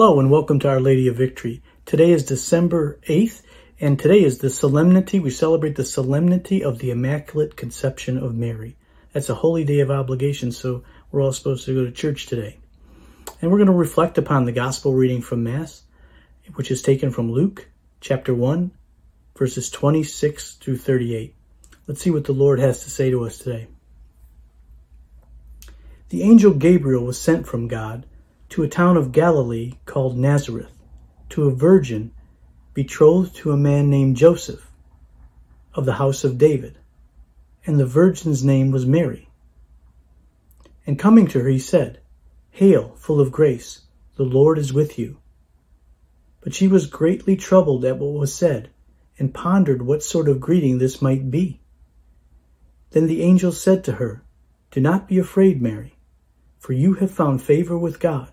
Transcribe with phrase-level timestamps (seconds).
[0.00, 1.62] Hello and welcome to Our Lady of Victory.
[1.84, 3.42] Today is December 8th
[3.78, 5.20] and today is the solemnity.
[5.20, 8.78] We celebrate the solemnity of the Immaculate Conception of Mary.
[9.12, 12.60] That's a holy day of obligation, so we're all supposed to go to church today.
[13.42, 15.82] And we're going to reflect upon the gospel reading from Mass,
[16.54, 17.68] which is taken from Luke
[18.00, 18.70] chapter 1,
[19.36, 21.34] verses 26 through 38.
[21.86, 23.68] Let's see what the Lord has to say to us today.
[26.08, 28.06] The angel Gabriel was sent from God
[28.50, 30.76] to a town of Galilee called Nazareth,
[31.30, 32.12] to a virgin
[32.74, 34.70] betrothed to a man named Joseph
[35.74, 36.76] of the house of David,
[37.64, 39.28] and the virgin's name was Mary.
[40.84, 42.00] And coming to her, he said,
[42.50, 43.82] Hail, full of grace,
[44.16, 45.18] the Lord is with you.
[46.40, 48.70] But she was greatly troubled at what was said,
[49.16, 51.60] and pondered what sort of greeting this might be.
[52.90, 54.24] Then the angel said to her,
[54.72, 55.94] Do not be afraid, Mary,
[56.58, 58.32] for you have found favor with God.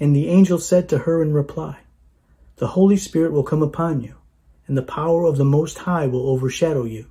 [0.00, 1.78] And the angel said to her in reply,
[2.56, 4.16] The Holy Spirit will come upon you,
[4.66, 7.06] and the power of the Most High will overshadow you.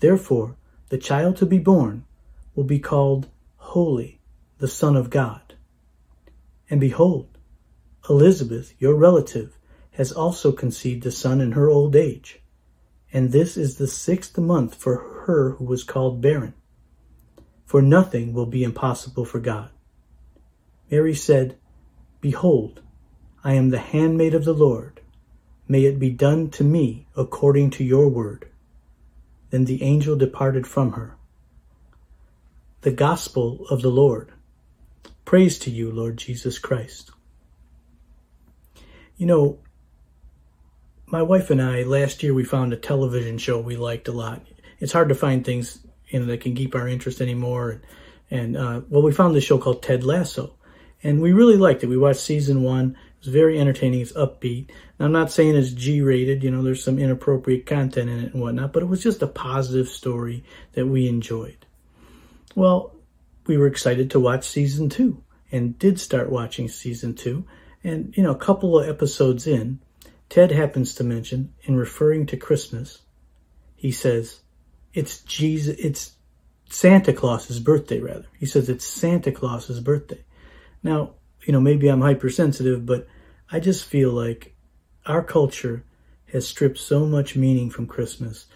[0.00, 0.56] Therefore,
[0.88, 2.04] the child to be born
[2.54, 4.20] will be called Holy,
[4.58, 5.54] the Son of God.
[6.70, 7.28] And behold,
[8.08, 9.58] Elizabeth, your relative,
[9.92, 12.40] has also conceived a son in her old age,
[13.12, 16.54] and this is the sixth month for her who was called barren.
[17.66, 19.70] For nothing will be impossible for God.
[20.90, 21.56] Mary said,
[22.20, 22.80] Behold,
[23.44, 25.00] I am the handmaid of the Lord.
[25.68, 28.48] May it be done to me according to your word.
[29.50, 31.16] Then the angel departed from her.
[32.80, 34.32] The Gospel of the Lord.
[35.24, 37.10] Praise to you, Lord Jesus Christ.
[39.16, 39.58] You know,
[41.06, 44.42] my wife and I, last year we found a television show we liked a lot.
[44.78, 47.70] It's hard to find things you know, that can keep our interest anymore.
[47.70, 47.82] And,
[48.30, 50.57] and uh, well, we found this show called Ted Lasso
[51.02, 51.88] and we really liked it.
[51.88, 52.96] We watched season one.
[53.20, 54.00] It was very entertaining.
[54.00, 54.70] It's upbeat.
[54.98, 56.44] Now, I'm not saying it's G-rated.
[56.44, 59.26] You know, there's some inappropriate content in it and whatnot, but it was just a
[59.26, 61.66] positive story that we enjoyed.
[62.54, 62.94] Well,
[63.46, 67.44] we were excited to watch season two and did start watching season two.
[67.82, 69.80] And, you know, a couple of episodes in,
[70.28, 73.00] Ted happens to mention, in referring to Christmas,
[73.76, 74.40] he says,
[74.92, 76.12] it's Jesus, it's
[76.68, 78.26] Santa Claus's birthday, rather.
[78.38, 80.22] He says it's Santa Claus's birthday.
[80.82, 83.06] Now, you know, maybe I'm hypersensitive, but
[83.50, 84.54] I just feel like
[85.06, 85.84] our culture
[86.32, 88.46] has stripped so much meaning from Christmas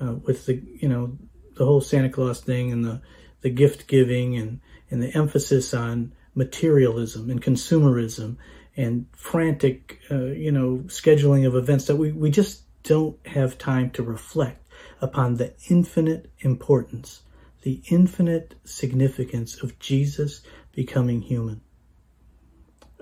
[0.00, 1.16] uh, with the, you know,
[1.54, 3.00] the whole Santa Claus thing and the,
[3.40, 4.60] the gift giving and,
[4.90, 8.36] and the emphasis on materialism and consumerism
[8.76, 13.90] and frantic, uh, you know, scheduling of events that we, we just don't have time
[13.90, 14.66] to reflect
[15.00, 17.22] upon the infinite importance,
[17.62, 20.42] the infinite significance of Jesus
[20.74, 21.60] becoming human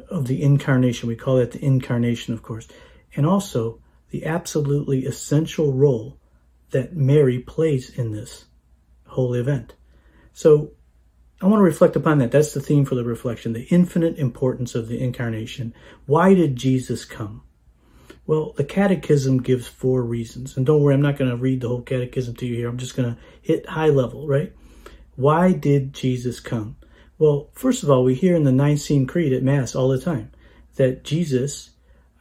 [0.09, 1.09] of the incarnation.
[1.09, 2.69] We call that the incarnation, of course.
[3.15, 3.81] And also
[4.11, 6.19] the absolutely essential role
[6.71, 8.45] that Mary plays in this
[9.07, 9.75] whole event.
[10.33, 10.73] So
[11.43, 12.31] I want to reflect upon that.
[12.31, 15.75] That's the theme for the reflection, the infinite importance of the incarnation.
[16.07, 17.43] Why did Jesus come?
[18.27, 20.57] Well, the catechism gives four reasons.
[20.57, 22.69] And don't worry, I'm not going to read the whole catechism to you here.
[22.69, 24.53] I'm just going to hit high level, right?
[25.17, 26.77] Why did Jesus come?
[27.21, 30.31] Well, first of all, we hear in the Nicene Creed at Mass all the time
[30.77, 31.69] that Jesus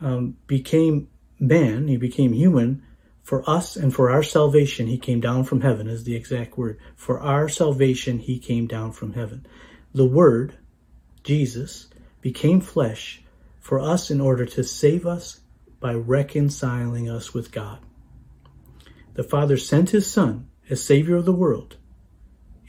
[0.01, 1.07] um, became
[1.39, 2.83] man, he became human
[3.23, 4.87] for us and for our salvation.
[4.87, 6.77] He came down from heaven, is the exact word.
[6.97, 9.45] For our salvation, he came down from heaven.
[9.93, 10.57] The Word,
[11.23, 11.87] Jesus,
[12.19, 13.21] became flesh
[13.61, 15.39] for us in order to save us
[15.79, 17.79] by reconciling us with God.
[19.13, 21.77] The Father sent his Son as Savior of the world,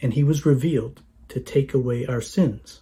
[0.00, 2.80] and he was revealed to take away our sins.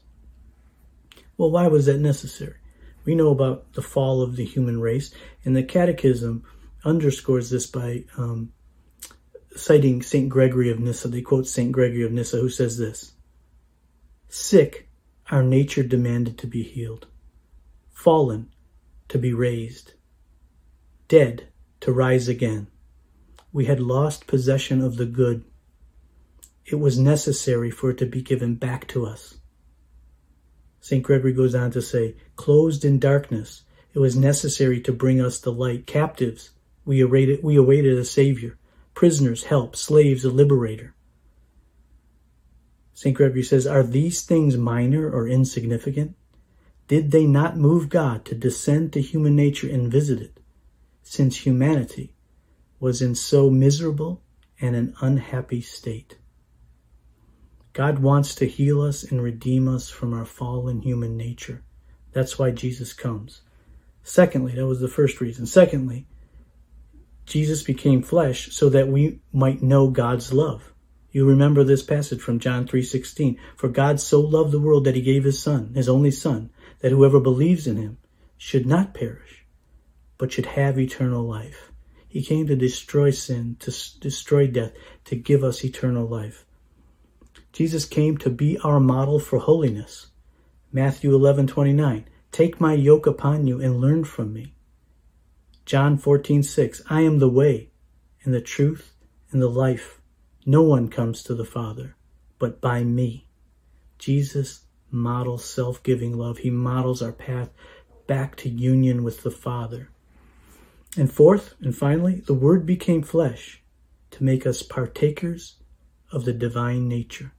[1.36, 2.56] Well, why was that necessary?
[3.04, 5.12] We know about the fall of the human race,
[5.44, 6.44] and the Catechism
[6.84, 8.52] underscores this by um,
[9.54, 10.28] citing St.
[10.28, 11.08] Gregory of Nyssa.
[11.08, 11.72] They quote St.
[11.72, 13.12] Gregory of Nyssa, who says this
[14.28, 14.88] Sick,
[15.30, 17.06] our nature demanded to be healed,
[17.90, 18.52] fallen,
[19.08, 19.94] to be raised,
[21.06, 21.48] dead,
[21.80, 22.66] to rise again.
[23.52, 25.44] We had lost possession of the good
[26.70, 29.38] it was necessary for it to be given back to us.
[30.80, 31.02] St.
[31.02, 33.62] Gregory goes on to say, closed in darkness,
[33.94, 35.86] it was necessary to bring us the light.
[35.86, 36.50] Captives,
[36.84, 38.58] we awaited, we awaited a Savior.
[38.94, 39.76] Prisoners, help.
[39.76, 40.94] Slaves, a liberator.
[42.92, 43.16] St.
[43.16, 46.16] Gregory says, Are these things minor or insignificant?
[46.86, 50.40] Did they not move God to descend to human nature and visit it,
[51.02, 52.12] since humanity
[52.80, 54.22] was in so miserable
[54.60, 56.16] and an unhappy state?
[57.78, 61.62] God wants to heal us and redeem us from our fallen human nature.
[62.10, 63.42] That's why Jesus comes.
[64.02, 65.46] Secondly, that was the first reason.
[65.46, 66.08] Secondly,
[67.24, 70.72] Jesus became flesh so that we might know God's love.
[71.12, 75.00] You remember this passage from John 3:16, for God so loved the world that he
[75.00, 77.98] gave his son, his only son, that whoever believes in him
[78.36, 79.46] should not perish,
[80.18, 81.70] but should have eternal life.
[82.08, 83.70] He came to destroy sin, to
[84.00, 84.72] destroy death,
[85.04, 86.44] to give us eternal life.
[87.58, 90.12] Jesus came to be our model for holiness.
[90.70, 94.54] Matthew 11:29, take my yoke upon you and learn from me.
[95.66, 97.72] John 14:6, I am the way
[98.22, 98.94] and the truth
[99.32, 100.00] and the life.
[100.46, 101.96] No one comes to the Father
[102.38, 103.26] but by me.
[103.98, 104.60] Jesus
[104.92, 106.38] models self giving love.
[106.38, 107.50] He models our path
[108.06, 109.90] back to union with the Father.
[110.96, 113.60] And fourth, and finally, the Word became flesh
[114.12, 115.56] to make us partakers
[116.12, 117.32] of the divine nature.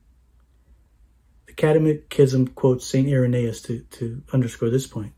[1.60, 3.06] Catechism quotes St.
[3.06, 5.12] Irenaeus to, to underscore this point.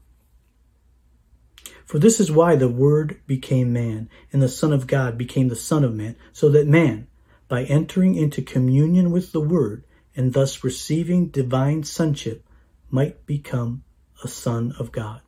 [1.86, 5.54] For this is why the Word became man, and the Son of God became the
[5.54, 7.06] Son of Man, so that man,
[7.46, 9.84] by entering into communion with the Word
[10.16, 12.44] and thus receiving divine sonship,
[12.90, 13.84] might become
[14.24, 15.20] a son of God.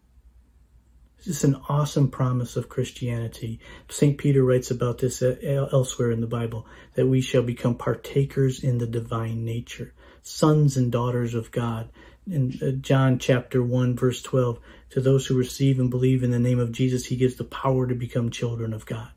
[1.19, 3.61] This is an awesome promise of Christianity.
[3.89, 4.19] St.
[4.19, 8.87] Peter writes about this elsewhere in the Bible that we shall become partakers in the
[8.87, 11.91] divine nature, sons and daughters of God.
[12.27, 14.59] In uh, John chapter 1, verse 12,
[14.91, 17.87] to those who receive and believe in the name of Jesus, he gives the power
[17.87, 19.11] to become children of God.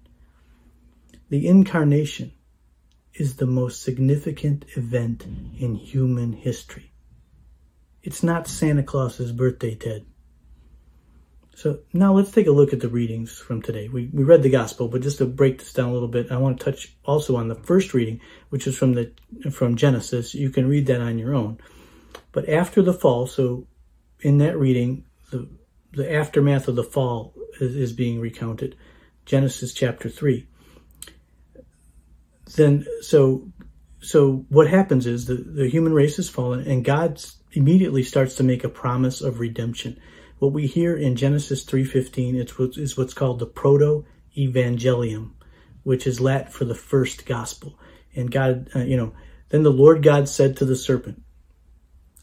[1.30, 2.34] The incarnation
[3.14, 5.26] is the most significant event
[5.58, 6.92] in human history.
[8.02, 10.06] It's not Santa Claus's birthday, Ted.
[11.58, 13.88] So now let's take a look at the readings from today.
[13.88, 16.38] We, we read the gospel, but just to break this down a little bit, I
[16.38, 19.12] want to touch also on the first reading, which is from the
[19.50, 20.36] from Genesis.
[20.36, 21.58] You can read that on your own.
[22.32, 23.66] But after the fall, so
[24.20, 25.50] in that reading, the
[25.94, 28.76] the aftermath of the fall is, is being recounted.
[29.26, 30.48] Genesis chapter three
[32.56, 33.52] then so
[34.00, 37.22] so what happens is the, the human race has fallen and God
[37.52, 40.00] immediately starts to make a promise of redemption.
[40.40, 45.32] What we hear in Genesis 3.15 it's what, is what's called the proto-evangelium,
[45.84, 47.80] which is Latin for the first gospel.
[48.16, 49.14] And God, uh, you know,
[49.50, 51.24] then the Lord God said to the serpent,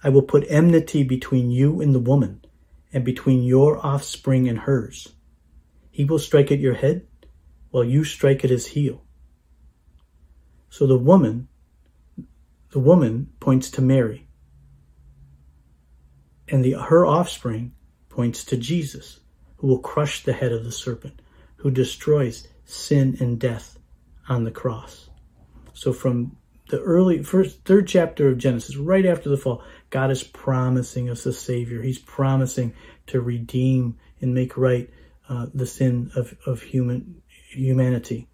[0.03, 2.45] I will put enmity between you and the woman,
[2.93, 5.09] and between your offspring and hers.
[5.91, 7.07] He will strike at your head,
[7.71, 9.03] while you strike at his heel.
[10.69, 11.49] So the woman,
[12.71, 14.29] the woman points to Mary.
[16.47, 17.73] And the, her offspring
[18.15, 19.19] points to Jesus,
[19.57, 21.21] who will crush the head of the serpent,
[21.57, 23.77] who destroys sin and death
[24.29, 25.11] on the cross.
[25.73, 26.37] So from
[26.69, 31.27] the early first third chapter of Genesis, right after the fall, God is promising us
[31.27, 31.83] a Savior.
[31.83, 32.75] He's promising
[33.09, 34.89] to redeem and make right
[35.29, 38.29] uh, the sin of, of human humanity.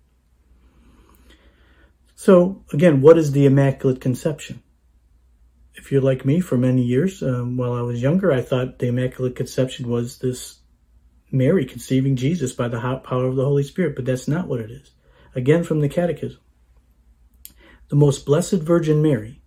[2.17, 4.63] So, again, what is the Immaculate Conception?
[5.81, 8.89] If you're like me, for many years, um, while I was younger, I thought the
[8.89, 10.59] Immaculate Conception was this
[11.33, 14.71] Mary conceiving Jesus by the power of the Holy Spirit, but that's not what it
[14.71, 14.91] is.
[15.35, 16.39] Again, from the Catechism.
[17.89, 19.41] The most blessed Virgin Mary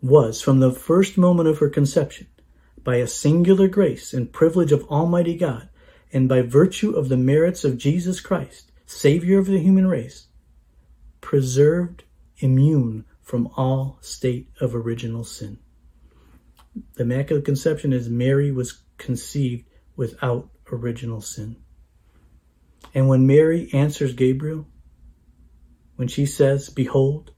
[0.00, 2.28] was, from the first moment of her conception,
[2.84, 5.68] by a singular grace and privilege of Almighty God,
[6.12, 10.28] and by virtue of the merits of Jesus Christ, Savior of the human race,
[11.20, 12.04] preserved
[12.38, 15.58] immune from all state of original sin.
[16.94, 21.56] The Immaculate Conception is Mary was conceived without original sin.
[22.94, 24.66] And when Mary answers Gabriel,
[25.96, 27.32] when she says, Behold,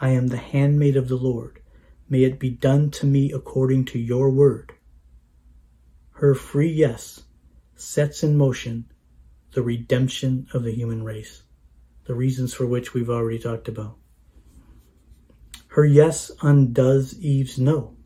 [0.00, 1.60] I am the handmaid of the Lord,
[2.08, 4.72] may it be done to me according to your word.
[6.10, 7.22] Her free yes
[7.74, 8.86] sets in motion
[9.52, 11.42] the redemption of the human race,
[12.04, 13.96] the reasons for which we've already talked about.
[15.68, 17.96] Her yes undoes Eve's no.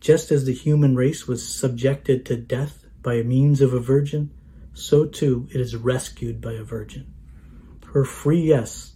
[0.00, 4.30] Just as the human race was subjected to death by means of a virgin,
[4.72, 7.12] so too it is rescued by a virgin.
[7.92, 8.94] Her free yes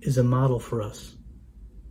[0.00, 1.16] is a model for us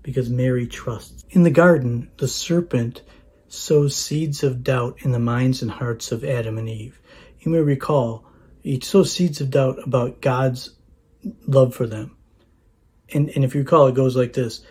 [0.02, 1.24] because Mary trusts.
[1.30, 3.02] In the garden, the serpent
[3.48, 7.00] sows seeds of doubt in the minds and hearts of Adam and Eve.
[7.40, 8.26] You may recall,
[8.62, 10.72] he sows seeds of doubt about God's
[11.48, 12.18] love for them.
[13.14, 14.66] And, and if you recall, it goes like this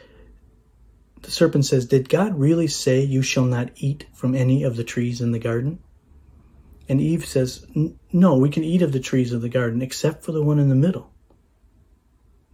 [1.23, 4.85] The serpent says, Did God really say, You shall not eat from any of the
[4.85, 5.79] trees in the garden?
[6.89, 7.65] And Eve says,
[8.13, 10.69] No, we can eat of the trees of the garden except for the one in
[10.69, 11.13] the middle.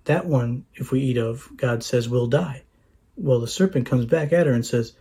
[0.04, 2.64] That one, if we eat of, God says, will die.
[3.16, 4.94] Well, the serpent comes back at her and says,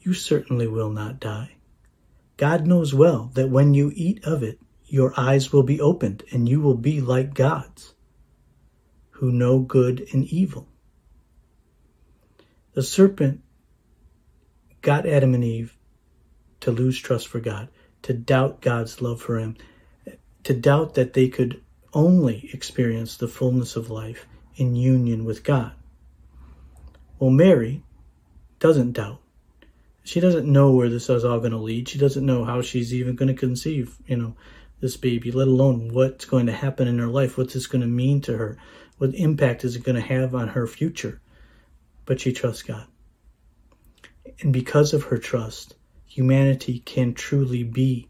[0.00, 1.56] You certainly will not die.
[2.36, 6.48] God knows well that when you eat of it, your eyes will be opened and
[6.48, 7.94] you will be like gods
[9.10, 10.68] who know good and evil.
[12.78, 13.40] The serpent
[14.82, 15.76] got Adam and Eve
[16.60, 17.70] to lose trust for God,
[18.02, 19.56] to doubt God's love for him,
[20.44, 21.60] to doubt that they could
[21.92, 25.72] only experience the fullness of life in union with God.
[27.18, 27.82] Well, Mary
[28.60, 29.22] doesn't doubt.
[30.04, 31.88] She doesn't know where this is all going to lead.
[31.88, 34.36] She doesn't know how she's even going to conceive, you know,
[34.78, 37.88] this baby, let alone what's going to happen in her life, what's this going to
[37.88, 38.56] mean to her,
[38.98, 41.20] what impact is it going to have on her future.
[42.08, 42.86] But she trusts God.
[44.40, 45.74] And because of her trust,
[46.06, 48.08] humanity can truly be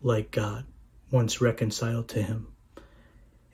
[0.00, 0.64] like God
[1.10, 2.46] once reconciled to Him.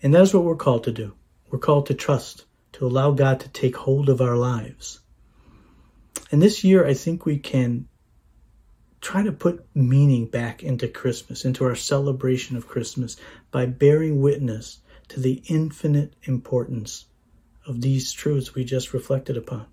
[0.01, 1.15] And that's what we're called to do.
[1.51, 5.01] We're called to trust, to allow God to take hold of our lives.
[6.31, 7.89] And this year, I think we can
[9.01, 13.17] try to put meaning back into Christmas, into our celebration of Christmas,
[13.51, 17.07] by bearing witness to the infinite importance
[17.67, 19.67] of these truths we just reflected upon.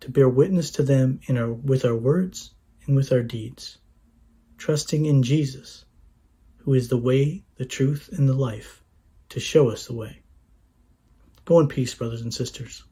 [0.00, 2.54] To bear witness to them in our, with our words
[2.86, 3.78] and with our deeds,
[4.58, 5.84] trusting in Jesus,
[6.58, 8.82] who is the way, the truth, and the life,
[9.30, 10.22] to show us the way.
[11.44, 12.84] Go in peace, brothers and sisters.